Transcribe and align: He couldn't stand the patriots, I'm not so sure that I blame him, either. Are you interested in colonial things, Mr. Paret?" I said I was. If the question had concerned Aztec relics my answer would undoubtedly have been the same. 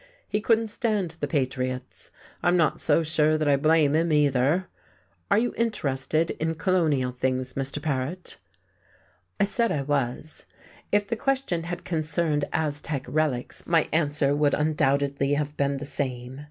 He 0.27 0.41
couldn't 0.41 0.69
stand 0.69 1.11
the 1.19 1.27
patriots, 1.27 2.09
I'm 2.41 2.57
not 2.57 2.79
so 2.79 3.03
sure 3.03 3.37
that 3.37 3.47
I 3.47 3.55
blame 3.55 3.93
him, 3.93 4.11
either. 4.11 4.67
Are 5.29 5.37
you 5.37 5.53
interested 5.55 6.31
in 6.41 6.55
colonial 6.55 7.11
things, 7.11 7.53
Mr. 7.53 7.79
Paret?" 7.79 8.37
I 9.39 9.43
said 9.43 9.71
I 9.71 9.83
was. 9.83 10.47
If 10.91 11.07
the 11.07 11.15
question 11.15 11.65
had 11.65 11.85
concerned 11.85 12.45
Aztec 12.51 13.05
relics 13.07 13.67
my 13.67 13.87
answer 13.93 14.35
would 14.35 14.55
undoubtedly 14.55 15.33
have 15.33 15.55
been 15.55 15.77
the 15.77 15.85
same. 15.85 16.39